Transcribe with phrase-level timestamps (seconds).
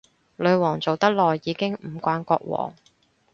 [0.37, 2.73] 女皇做得耐，已經唔慣國王